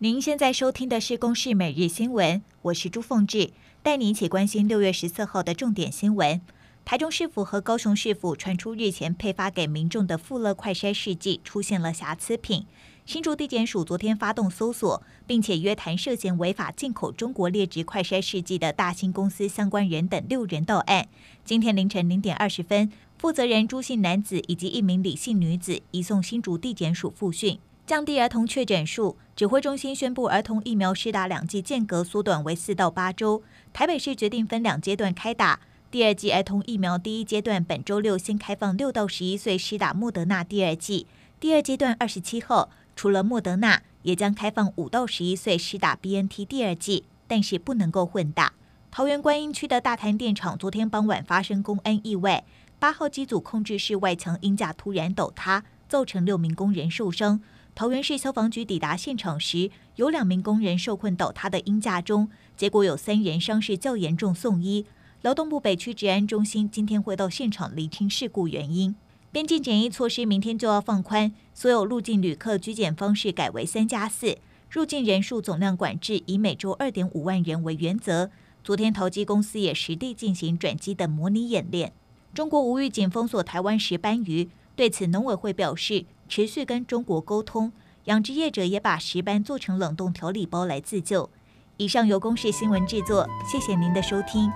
[0.00, 3.50] 您现在收听的是《公视每日新闻》，我是朱凤志，
[3.82, 6.40] 带您一起关心六月十四号的重点新闻。
[6.84, 12.64] 台中市府和高雄市府传出日前配发给民众的富乐快筛试剂出现了瑕疵品。
[13.04, 21.08] 新竹地检署昨天发动搜索，并且约谈涉嫌违法进口中国劣质快筛试剂的大兴公司相关人等六人到案。
[21.44, 27.58] 今天凌晨零点二十分，负责人朱姓男子以及一名李姓女子移送新竹地检署复讯。
[27.88, 33.42] 降低儿童确诊数，指挥中心宣布儿童疫苗施打两剂间隔缩短为四到八周。
[33.72, 35.60] 台北市决定分两阶段开打，
[35.90, 41.06] 第二剂儿童疫苗第一阶段本周六先开放六到十一岁施打莫德纳第二剂，
[41.40, 48.52] 第二阶段二十七号除了莫德纳，也将开放五到十一岁施打 BNT 第二剂，但是不能够混打。
[48.90, 52.44] 桃园观音区的大潭电厂昨天傍晚发生工安意外，
[52.78, 57.40] 八号机组控制室外墙鹰架突然倒塌，造成六名工人受伤。
[57.78, 64.84] 桃园市消防局抵达现场时，有两名工人受困倒塌的鹰架中，结果有三人伤势较严重送医。
[65.22, 68.96] 劳动部北区治安中心今天会到现场厘清事故原因。
[69.30, 78.32] 边境检疫措施明天就要放宽，所有入境旅客居检方式改为三加四，入境人数总量管制以每周二点五万人为原则。
[78.64, 81.92] 昨天投机公司也实地进行转机的模拟演练。
[82.34, 87.72] 中国无预警封锁台湾石斑鱼，对此农委会表示，持续跟中国沟通，
[88.04, 91.30] 养殖业者也把石斑做成冷冻调理包来自救。
[91.78, 94.50] 以上由公视新闻制作，谢谢您的收听。